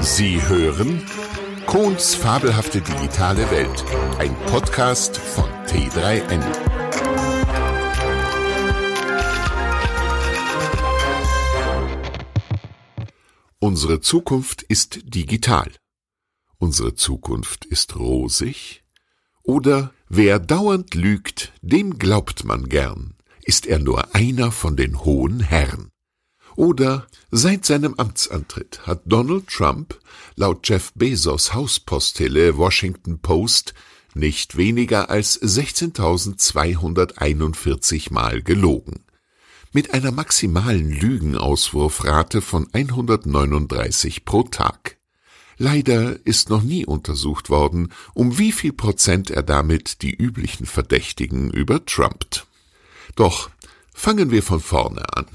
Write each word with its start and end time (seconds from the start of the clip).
Sie 0.00 0.40
hören 0.48 1.02
Kohns 1.66 2.14
fabelhafte 2.14 2.80
digitale 2.80 3.50
Welt, 3.50 3.84
ein 4.18 4.34
Podcast 4.46 5.16
von 5.16 5.44
T3N. 5.66 6.42
Unsere 13.58 14.00
Zukunft 14.00 14.62
ist 14.62 15.00
digital. 15.02 15.70
Unsere 16.58 16.94
Zukunft 16.94 17.64
ist 17.64 17.96
rosig. 17.96 18.84
Oder 19.42 19.92
wer 20.08 20.38
dauernd 20.38 20.94
lügt, 20.94 21.52
dem 21.60 21.98
glaubt 21.98 22.44
man 22.44 22.68
gern, 22.68 23.14
ist 23.42 23.66
er 23.66 23.78
nur 23.78 24.14
einer 24.14 24.52
von 24.52 24.76
den 24.76 25.04
hohen 25.04 25.40
Herren. 25.40 25.90
Oder 26.58 27.06
seit 27.30 27.64
seinem 27.64 27.94
Amtsantritt 27.94 28.84
hat 28.84 29.00
Donald 29.06 29.46
Trump 29.46 29.96
laut 30.34 30.68
Jeff 30.68 30.92
Bezos 30.96 31.54
Hauspostille 31.54 32.58
Washington 32.58 33.20
Post 33.20 33.74
nicht 34.14 34.56
weniger 34.56 35.08
als 35.08 35.40
16.241 35.40 38.12
Mal 38.12 38.42
gelogen. 38.42 39.04
Mit 39.70 39.94
einer 39.94 40.10
maximalen 40.10 40.90
Lügenauswurfrate 40.90 42.40
von 42.40 42.66
139 42.72 44.24
pro 44.24 44.42
Tag. 44.42 44.96
Leider 45.58 46.26
ist 46.26 46.50
noch 46.50 46.64
nie 46.64 46.84
untersucht 46.84 47.50
worden, 47.50 47.92
um 48.14 48.36
wie 48.36 48.50
viel 48.50 48.72
Prozent 48.72 49.30
er 49.30 49.44
damit 49.44 50.02
die 50.02 50.12
üblichen 50.12 50.66
Verdächtigen 50.66 51.52
übertrumpt. 51.52 52.48
Doch 53.14 53.48
fangen 53.94 54.32
wir 54.32 54.42
von 54.42 54.58
vorne 54.58 55.04
an. 55.16 55.26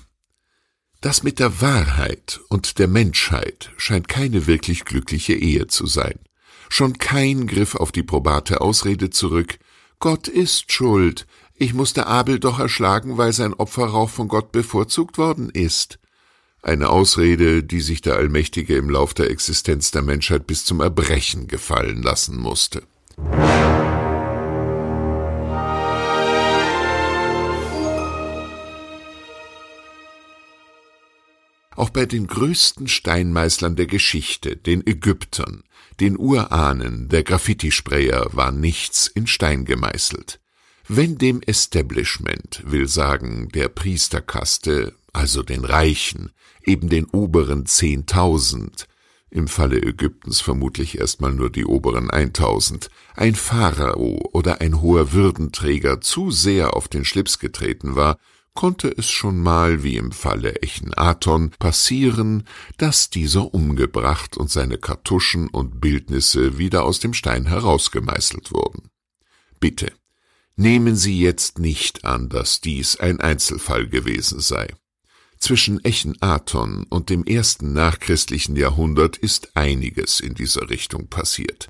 Das 1.03 1.21
mit 1.21 1.39
der 1.39 1.59
Wahrheit 1.59 2.39
und 2.47 2.79
der 2.79 2.87
Menschheit 2.87 3.71
scheint 3.75 4.07
keine 4.07 4.47
wirklich 4.47 4.85
glückliche 4.85 5.33
Ehe 5.33 5.67
zu 5.67 5.85
sein. 5.85 6.17
Schon 6.69 6.97
kein 6.97 7.45
Griff 7.45 7.75
auf 7.75 7.91
die 7.91 8.03
probate 8.03 8.61
Ausrede 8.61 9.09
zurück, 9.09 9.59
Gott 9.99 10.29
ist 10.29 10.71
schuld, 10.71 11.27
ich 11.55 11.73
musste 11.73 12.07
Abel 12.07 12.39
doch 12.39 12.57
erschlagen, 12.57 13.17
weil 13.17 13.33
sein 13.33 13.53
Opferrauch 13.53 14.09
von 14.09 14.29
Gott 14.29 14.53
bevorzugt 14.53 15.17
worden 15.17 15.49
ist. 15.49 15.99
Eine 16.61 16.87
Ausrede, 16.87 17.63
die 17.63 17.81
sich 17.81 17.99
der 17.99 18.15
Allmächtige 18.15 18.77
im 18.77 18.89
Lauf 18.89 19.13
der 19.13 19.29
Existenz 19.29 19.91
der 19.91 20.03
Menschheit 20.03 20.47
bis 20.47 20.63
zum 20.63 20.79
Erbrechen 20.79 21.49
gefallen 21.49 22.01
lassen 22.01 22.37
musste. 22.37 22.81
Auch 31.83 31.89
bei 31.89 32.05
den 32.05 32.27
größten 32.27 32.87
Steinmeißlern 32.87 33.75
der 33.75 33.87
Geschichte, 33.87 34.55
den 34.55 34.87
Ägyptern, 34.87 35.65
den 35.99 36.17
Urahnen 36.17 37.09
der 37.09 37.23
Graffiti-Sprayer, 37.23 38.29
war 38.31 38.53
nichts 38.53 39.07
in 39.07 39.27
Stein 39.27 39.65
gemeißelt. 39.65 40.39
Wenn 40.87 41.17
dem 41.17 41.41
Establishment, 41.41 42.63
will 42.65 42.87
sagen 42.87 43.49
der 43.49 43.67
Priesterkaste, 43.67 44.93
also 45.11 45.43
den 45.43 45.65
Reichen, 45.65 46.31
eben 46.65 46.87
den 46.87 47.03
oberen 47.07 47.65
Zehntausend, 47.65 48.87
im 49.29 49.49
Falle 49.49 49.83
Ägyptens 49.83 50.39
vermutlich 50.39 50.99
erstmal 50.99 51.33
nur 51.33 51.49
die 51.49 51.65
oberen 51.65 52.09
eintausend, 52.09 52.91
ein 53.13 53.35
Pharao 53.35 54.29
oder 54.31 54.61
ein 54.61 54.79
hoher 54.79 55.11
Würdenträger 55.11 55.99
zu 55.99 56.31
sehr 56.31 56.77
auf 56.77 56.87
den 56.87 57.03
Schlips 57.03 57.39
getreten 57.39 57.97
war, 57.97 58.19
konnte 58.53 58.89
es 58.89 59.09
schon 59.09 59.39
mal, 59.39 59.83
wie 59.83 59.97
im 59.97 60.11
Falle 60.11 60.61
Echenaaton, 60.61 61.51
passieren, 61.59 62.43
dass 62.77 63.09
dieser 63.09 63.53
umgebracht 63.53 64.37
und 64.37 64.49
seine 64.49 64.77
Kartuschen 64.77 65.47
und 65.47 65.81
Bildnisse 65.81 66.57
wieder 66.57 66.83
aus 66.83 66.99
dem 66.99 67.13
Stein 67.13 67.45
herausgemeißelt 67.45 68.51
wurden. 68.51 68.89
Bitte, 69.59 69.91
nehmen 70.55 70.95
Sie 70.95 71.19
jetzt 71.19 71.59
nicht 71.59 72.05
an, 72.05 72.29
dass 72.29 72.61
dies 72.61 72.99
ein 72.99 73.19
Einzelfall 73.19 73.87
gewesen 73.87 74.39
sei. 74.39 74.67
Zwischen 75.39 75.83
Echenaaton 75.83 76.85
und 76.89 77.09
dem 77.09 77.25
ersten 77.25 77.73
nachchristlichen 77.73 78.55
Jahrhundert 78.55 79.17
ist 79.17 79.57
einiges 79.57 80.21
in 80.21 80.35
dieser 80.35 80.69
Richtung 80.69 81.07
passiert. 81.07 81.67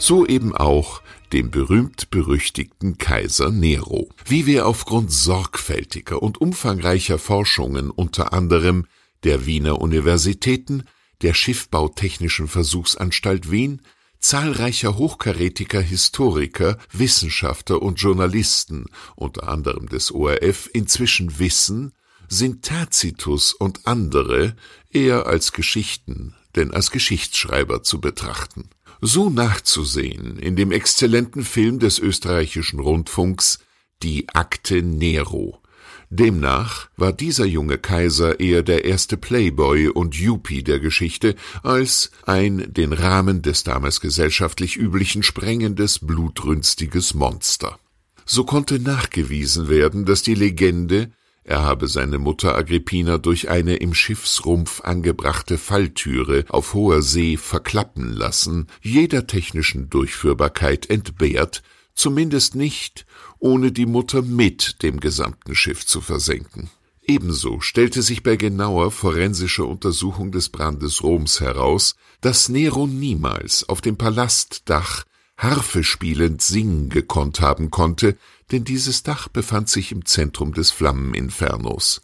So 0.00 0.26
eben 0.26 0.56
auch 0.56 1.02
dem 1.32 1.50
berühmt-berüchtigten 1.50 2.98
Kaiser 2.98 3.50
Nero, 3.50 4.08
wie 4.24 4.46
wir 4.46 4.66
aufgrund 4.66 5.12
sorgfältiger 5.12 6.22
und 6.22 6.40
umfangreicher 6.40 7.18
Forschungen 7.18 7.90
unter 7.90 8.32
anderem 8.32 8.86
der 9.22 9.46
Wiener 9.46 9.80
Universitäten, 9.80 10.84
der 11.22 11.34
Schiffbautechnischen 11.34 12.48
Versuchsanstalt 12.48 13.50
Wien, 13.50 13.82
zahlreicher 14.18 14.96
hochkarätiger 14.96 15.80
Historiker, 15.80 16.78
Wissenschaftler 16.92 17.80
und 17.82 18.00
Journalisten, 18.00 18.86
unter 19.16 19.48
anderem 19.48 19.88
des 19.88 20.12
ORF, 20.12 20.68
inzwischen 20.72 21.38
wissen, 21.38 21.92
sind 22.28 22.64
Tacitus 22.64 23.52
und 23.52 23.86
andere 23.86 24.56
eher 24.90 25.26
als 25.26 25.52
Geschichten 25.52 26.34
denn 26.56 26.72
als 26.72 26.90
Geschichtsschreiber 26.90 27.82
zu 27.82 28.00
betrachten 28.00 28.70
so 29.00 29.30
nachzusehen 29.30 30.38
in 30.38 30.56
dem 30.56 30.72
exzellenten 30.72 31.44
Film 31.44 31.78
des 31.78 31.98
österreichischen 31.98 32.80
Rundfunks 32.80 33.60
Die 34.02 34.28
Akte 34.28 34.82
Nero. 34.82 35.62
Demnach 36.10 36.88
war 36.96 37.12
dieser 37.12 37.46
junge 37.46 37.78
Kaiser 37.78 38.40
eher 38.40 38.62
der 38.62 38.84
erste 38.84 39.16
Playboy 39.16 39.88
und 39.88 40.16
Yuppie 40.16 40.64
der 40.64 40.80
Geschichte 40.80 41.36
als 41.62 42.10
ein 42.26 42.72
den 42.72 42.92
Rahmen 42.92 43.42
des 43.42 43.62
damals 43.62 44.00
gesellschaftlich 44.00 44.76
üblichen 44.76 45.22
sprengendes, 45.22 46.00
blutrünstiges 46.00 47.14
Monster. 47.14 47.78
So 48.26 48.44
konnte 48.44 48.80
nachgewiesen 48.80 49.68
werden, 49.68 50.04
dass 50.04 50.22
die 50.22 50.34
Legende 50.34 51.12
er 51.42 51.62
habe 51.62 51.88
seine 51.88 52.18
Mutter 52.18 52.54
Agrippina 52.54 53.18
durch 53.18 53.48
eine 53.48 53.76
im 53.76 53.94
Schiffsrumpf 53.94 54.82
angebrachte 54.82 55.58
Falltüre 55.58 56.44
auf 56.48 56.74
hoher 56.74 57.02
See 57.02 57.36
verklappen 57.36 58.12
lassen, 58.12 58.66
jeder 58.82 59.26
technischen 59.26 59.88
Durchführbarkeit 59.88 60.90
entbehrt, 60.90 61.62
zumindest 61.94 62.54
nicht, 62.54 63.06
ohne 63.38 63.72
die 63.72 63.86
Mutter 63.86 64.22
mit 64.22 64.82
dem 64.82 65.00
gesamten 65.00 65.54
Schiff 65.54 65.86
zu 65.86 66.00
versenken. 66.00 66.70
Ebenso 67.02 67.60
stellte 67.60 68.02
sich 68.02 68.22
bei 68.22 68.36
genauer 68.36 68.90
forensischer 68.90 69.66
Untersuchung 69.66 70.30
des 70.32 70.50
Brandes 70.50 71.02
Roms 71.02 71.40
heraus, 71.40 71.96
dass 72.20 72.48
Nero 72.48 72.86
niemals 72.86 73.68
auf 73.68 73.80
dem 73.80 73.96
Palastdach 73.96 75.04
Harfe 75.36 75.82
spielend 75.82 76.42
singen 76.42 76.90
gekonnt 76.90 77.40
haben 77.40 77.70
konnte, 77.70 78.16
denn 78.50 78.64
dieses 78.64 79.02
Dach 79.02 79.28
befand 79.28 79.68
sich 79.68 79.92
im 79.92 80.04
Zentrum 80.04 80.54
des 80.54 80.70
Flammeninfernos. 80.70 82.02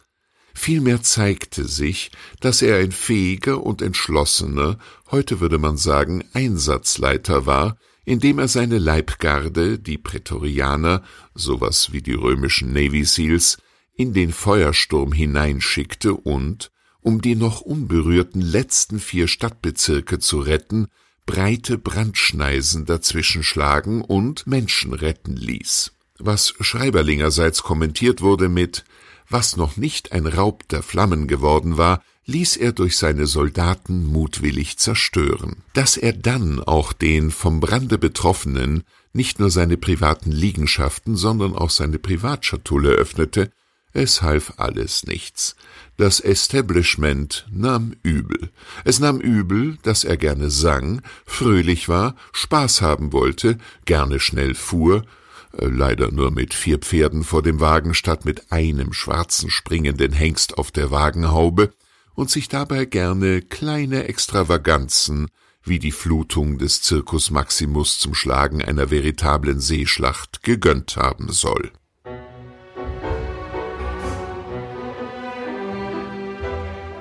Vielmehr 0.53 1.03
zeigte 1.03 1.65
sich, 1.65 2.11
dass 2.39 2.61
er 2.61 2.77
ein 2.77 2.91
fähiger 2.91 3.63
und 3.63 3.81
entschlossener, 3.81 4.79
heute 5.11 5.39
würde 5.39 5.59
man 5.59 5.77
sagen 5.77 6.23
Einsatzleiter 6.33 7.45
war, 7.45 7.77
indem 8.05 8.39
er 8.39 8.47
seine 8.47 8.79
Leibgarde, 8.79 9.77
die 9.77 9.97
Prätorianer, 9.97 11.03
sowas 11.35 11.91
wie 11.91 12.01
die 12.01 12.13
römischen 12.13 12.73
Navy 12.73 13.05
Seals, 13.05 13.57
in 13.93 14.13
den 14.13 14.31
Feuersturm 14.31 15.11
hineinschickte 15.11 16.13
und, 16.13 16.71
um 17.01 17.21
die 17.21 17.35
noch 17.35 17.61
unberührten 17.61 18.41
letzten 18.41 18.99
vier 18.99 19.27
Stadtbezirke 19.27 20.19
zu 20.19 20.39
retten, 20.39 20.87
breite 21.25 21.77
Brandschneisen 21.77 22.85
dazwischenschlagen 22.85 24.01
und 24.01 24.47
Menschen 24.47 24.93
retten 24.93 25.35
ließ 25.35 25.96
was 26.19 26.53
Schreiberlingerseits 26.59 27.63
kommentiert 27.63 28.21
wurde 28.21 28.49
mit 28.49 28.85
Was 29.29 29.57
noch 29.57 29.77
nicht 29.77 30.13
ein 30.13 30.25
Raub 30.25 30.67
der 30.69 30.81
Flammen 30.81 31.27
geworden 31.27 31.77
war, 31.77 32.01
ließ 32.25 32.57
er 32.57 32.73
durch 32.73 32.97
seine 32.97 33.25
Soldaten 33.25 34.05
mutwillig 34.05 34.77
zerstören. 34.77 35.63
Dass 35.73 35.97
er 35.97 36.13
dann 36.13 36.61
auch 36.61 36.93
den 36.93 37.31
vom 37.31 37.59
Brande 37.59 37.97
Betroffenen 37.97 38.83
nicht 39.13 39.39
nur 39.39 39.49
seine 39.49 39.77
privaten 39.77 40.31
Liegenschaften, 40.31 41.15
sondern 41.15 41.55
auch 41.55 41.69
seine 41.69 41.99
Privatschatulle 41.99 42.89
öffnete, 42.89 43.49
es 43.93 44.21
half 44.21 44.53
alles 44.57 45.07
nichts. 45.07 45.55
Das 45.95 46.19
Establishment 46.19 47.47
nahm 47.49 47.95
übel. 48.03 48.51
Es 48.83 48.99
nahm 48.99 49.19
übel, 49.19 49.77
dass 49.81 50.03
er 50.03 50.17
gerne 50.17 50.51
sang, 50.51 51.01
fröhlich 51.25 51.89
war, 51.89 52.15
Spaß 52.33 52.81
haben 52.81 53.11
wollte, 53.11 53.57
gerne 53.85 54.19
schnell 54.19 54.53
fuhr 54.53 55.03
leider 55.51 56.11
nur 56.11 56.31
mit 56.31 56.53
vier 56.53 56.77
Pferden 56.79 57.23
vor 57.23 57.41
dem 57.41 57.59
Wagen 57.59 57.93
statt 57.93 58.25
mit 58.25 58.51
einem 58.51 58.93
schwarzen 58.93 59.49
springenden 59.49 60.13
Hengst 60.13 60.57
auf 60.57 60.71
der 60.71 60.91
Wagenhaube 60.91 61.73
und 62.15 62.29
sich 62.29 62.49
dabei 62.49 62.85
gerne 62.85 63.41
kleine 63.41 64.05
Extravaganzen 64.05 65.29
wie 65.63 65.79
die 65.79 65.91
Flutung 65.91 66.57
des 66.57 66.81
Circus 66.81 67.29
Maximus 67.29 67.99
zum 67.99 68.13
Schlagen 68.13 68.63
einer 68.63 68.89
veritablen 68.89 69.59
Seeschlacht 69.59 70.43
gegönnt 70.43 70.95
haben 70.95 71.31
soll. 71.31 71.71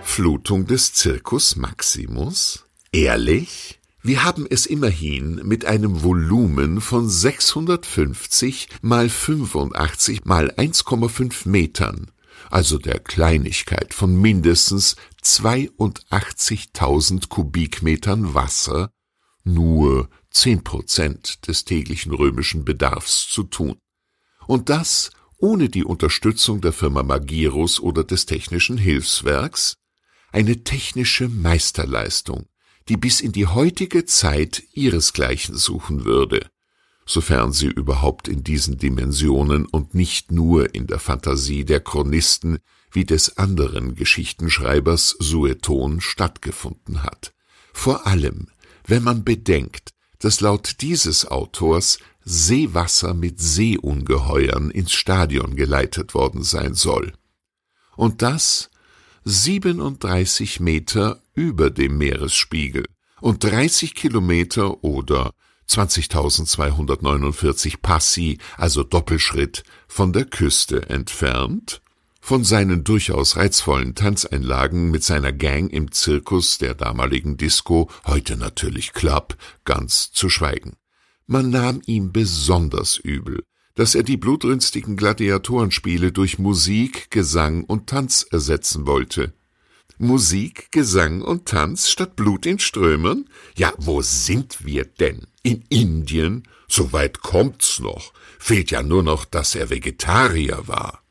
Flutung 0.02 0.66
des 0.66 0.94
Circus 0.94 1.56
Maximus? 1.56 2.64
Ehrlich? 2.90 3.81
Wir 4.06 4.23
haben 4.23 4.47
es 4.49 4.67
immerhin 4.67 5.41
mit 5.43 5.64
einem 5.64 6.05
Volumen 6.05 6.81
von 6.81 7.08
650 7.08 8.69
mal 8.81 9.08
85 9.08 10.25
mal 10.25 10.53
1,5 10.53 11.49
Metern, 11.49 12.12
also 12.49 12.79
der 12.79 13.00
Kleinigkeit 13.00 13.94
von 13.94 14.14
mindestens 14.14 14.94
82.000 15.25 17.29
Kubikmetern 17.29 18.32
Wasser, 18.32 18.93
nur 19.43 20.08
10 20.31 20.62
Prozent 20.62 21.49
des 21.49 21.64
täglichen 21.64 22.12
römischen 22.12 22.64
Bedarfs 22.64 23.29
zu 23.29 23.43
tun. 23.43 23.75
Und 24.47 24.69
das 24.69 25.11
ohne 25.38 25.69
die 25.69 25.82
Unterstützung 25.82 26.61
der 26.61 26.73
Firma 26.73 27.03
Magirus 27.03 27.81
oder 27.81 28.05
des 28.05 28.25
Technischen 28.25 28.79
Hilfswerks, 28.79 29.79
eine 30.31 30.62
technische 30.62 31.29
Meisterleistung, 31.29 32.47
die 32.88 32.97
bis 32.97 33.21
in 33.21 33.33
die 33.33 33.47
heutige 33.47 34.05
Zeit 34.05 34.62
ihresgleichen 34.73 35.56
suchen 35.56 36.05
würde, 36.05 36.49
sofern 37.05 37.53
sie 37.53 37.67
überhaupt 37.67 38.29
in 38.29 38.44
diesen 38.44 38.79
Dimensionen 38.79 39.67
und 39.67 39.94
nicht 39.94 40.31
nur 40.31 40.75
in 40.75 40.87
der 40.87 40.99
Fantasie 40.99 41.65
der 41.65 41.81
Chronisten 41.81 42.59
wie 42.93 43.05
des 43.05 43.38
anderen 43.38 43.94
Geschichtenschreibers 43.94 45.17
Sueton 45.19 46.00
stattgefunden 46.00 47.03
hat. 47.03 47.33
Vor 47.73 48.06
allem, 48.06 48.49
wenn 48.87 49.03
man 49.03 49.25
bedenkt, 49.25 49.91
dass 50.19 50.41
laut 50.41 50.81
dieses 50.81 51.27
Autors 51.27 51.99
Seewasser 52.25 53.15
mit 53.15 53.39
Seeungeheuern 53.41 54.71
ins 54.71 54.93
Stadion 54.93 55.55
geleitet 55.56 56.15
worden 56.15 56.43
sein 56.43 56.75
soll. 56.75 57.12
Und 57.97 58.23
das 58.23 58.71
37 59.25 60.61
Meter 60.61 61.23
über 61.37 61.71
dem 61.71 61.99
Meeresspiegel 61.99 62.87
und 63.21 63.44
30 63.44 63.94
Kilometer 63.94 64.83
oder 64.83 65.31
20.249 65.69 67.77
Passi, 67.81 68.38
also 68.56 68.83
Doppelschritt, 68.83 69.62
von 69.87 70.12
der 70.12 70.25
Küste 70.25 70.88
entfernt, 70.88 71.81
von 72.21 72.43
seinen 72.43 72.83
durchaus 72.83 73.37
reizvollen 73.37 73.94
Tanzeinlagen 73.94 74.91
mit 74.91 75.05
seiner 75.05 75.33
Gang 75.33 75.73
im 75.73 75.93
Zirkus 75.93 76.59
der 76.59 76.75
damaligen 76.75 77.37
Disco, 77.37 77.89
heute 78.05 78.37
natürlich 78.37 78.93
Club, 78.93 79.37
ganz 79.65 80.11
zu 80.11 80.29
schweigen. 80.29 80.75
Man 81.27 81.50
nahm 81.50 81.82
ihm 81.87 82.12
besonders 82.12 82.99
übel, 82.99 83.43
dass 83.75 83.94
er 83.94 84.03
die 84.03 84.17
blutrünstigen 84.17 84.97
Gladiatorenspiele 84.97 86.11
durch 86.11 86.39
Musik, 86.39 87.11
Gesang 87.11 87.65
und 87.65 87.89
Tanz 87.89 88.27
ersetzen 88.31 88.87
wollte. 88.87 89.32
Musik, 89.99 90.71
Gesang 90.73 91.23
und 91.23 91.47
Tanz 91.47 91.88
statt 91.88 92.17
Blut 92.17 92.44
in 92.44 92.59
Strömen? 92.59 93.31
Ja, 93.56 93.73
wo 93.79 94.03
sind 94.03 94.65
wir 94.65 94.85
denn? 94.85 95.27
In 95.43 95.65
Indien? 95.69 96.43
So 96.69 96.93
weit 96.93 97.21
kommt's 97.21 97.81
noch. 97.81 98.12
Fehlt 98.38 98.71
ja 98.71 98.83
nur 98.83 99.03
noch, 99.03 99.25
dass 99.25 99.55
er 99.55 99.71
Vegetarier 99.71 100.69
war. 100.69 101.03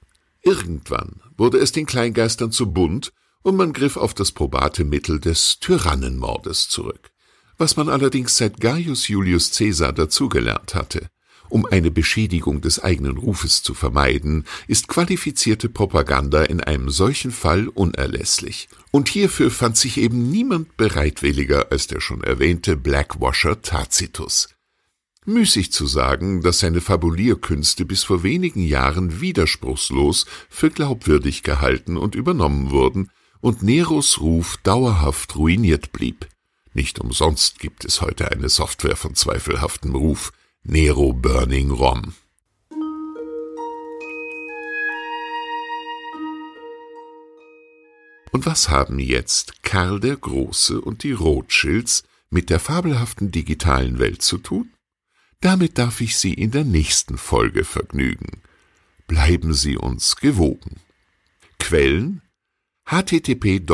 Irgendwann 0.43 1.21
wurde 1.37 1.57
es 1.57 1.71
den 1.71 1.87
Kleingeistern 1.87 2.51
zu 2.51 2.71
bunt 2.71 3.11
und 3.41 3.55
man 3.55 3.73
griff 3.73 3.97
auf 3.97 4.13
das 4.13 4.31
probate 4.31 4.83
Mittel 4.83 5.19
des 5.19 5.59
Tyrannenmordes 5.59 6.69
zurück, 6.69 7.09
was 7.57 7.77
man 7.77 7.89
allerdings 7.89 8.37
seit 8.37 8.59
Gaius 8.59 9.07
Julius 9.07 9.51
Caesar 9.57 9.93
dazugelernt 9.93 10.75
hatte. 10.75 11.09
Um 11.49 11.65
eine 11.65 11.91
Beschädigung 11.91 12.61
des 12.61 12.83
eigenen 12.83 13.17
Rufes 13.17 13.63
zu 13.63 13.73
vermeiden, 13.73 14.45
ist 14.67 14.87
qualifizierte 14.87 15.69
Propaganda 15.69 16.43
in 16.43 16.61
einem 16.61 16.89
solchen 16.89 17.31
Fall 17.31 17.67
unerlässlich. 17.67 18.67
Und 18.91 19.09
hierfür 19.09 19.51
fand 19.51 19.77
sich 19.77 19.97
eben 19.97 20.29
niemand 20.29 20.77
bereitwilliger 20.77 21.71
als 21.71 21.87
der 21.87 22.01
schon 22.01 22.23
erwähnte 22.23 22.77
Blackwasher 22.77 23.61
Tacitus. 23.61 24.49
Müßig 25.27 25.71
zu 25.71 25.87
sagen, 25.87 26.43
dass 26.43 26.59
seine 26.59 26.81
Fabulierkünste 26.81 27.83
bis 27.83 28.03
vor 28.03 28.21
wenigen 28.21 28.61
Jahren 28.61 29.21
widerspruchslos 29.21 30.27
für 30.49 30.69
glaubwürdig 30.69 31.41
gehalten 31.41 31.97
und 31.97 32.13
übernommen 32.13 32.69
wurden 32.69 33.09
und 33.41 33.63
Neros 33.63 34.19
Ruf 34.21 34.57
dauerhaft 34.63 35.35
ruiniert 35.35 35.91
blieb. 35.91 36.27
Nicht 36.73 36.99
umsonst 36.99 37.57
gibt 37.57 37.85
es 37.85 38.01
heute 38.01 38.31
eine 38.31 38.49
Software 38.49 38.95
von 38.95 39.15
zweifelhaftem 39.15 39.95
Ruf, 39.95 40.31
Nero 40.67 41.13
Burning 41.13 41.69
Rom. 41.69 42.15
Und 48.31 48.47
was 48.47 48.69
haben 48.69 48.97
jetzt 48.97 49.61
Karl 49.61 49.99
der 49.99 50.15
Große 50.15 50.81
und 50.81 51.03
die 51.03 51.11
Rothschilds 51.11 52.03
mit 52.31 52.49
der 52.49 52.59
fabelhaften 52.59 53.29
digitalen 53.29 53.99
Welt 53.99 54.23
zu 54.23 54.39
tun? 54.39 54.73
Damit 55.39 55.77
darf 55.77 56.01
ich 56.01 56.17
Sie 56.17 56.33
in 56.33 56.49
der 56.49 56.63
nächsten 56.63 57.19
Folge 57.19 57.63
vergnügen. 57.63 58.41
Bleiben 59.05 59.53
Sie 59.53 59.77
uns 59.77 60.15
gewogen. 60.15 60.77
Quellen 61.59 62.23
http 62.89 63.67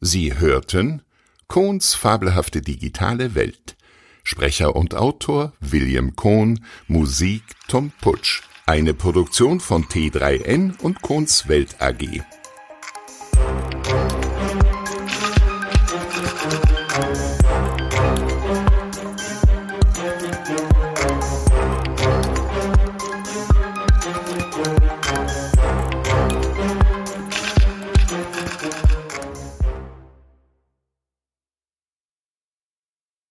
Sie 0.00 0.38
hörten 0.38 1.00
Kohns 1.48 1.94
fabelhafte 1.94 2.60
digitale 2.60 3.34
Welt. 3.34 3.76
Sprecher 4.24 4.76
und 4.76 4.94
Autor 4.94 5.54
William 5.60 6.14
Kohn 6.14 6.62
Musik 6.88 7.42
Tom 7.68 7.90
Putsch. 8.00 8.42
Eine 8.66 8.92
Produktion 8.94 9.60
von 9.60 9.86
T3N 9.86 10.78
und 10.80 11.02
Kohns 11.02 11.48
Welt 11.48 11.80
AG 11.80 12.22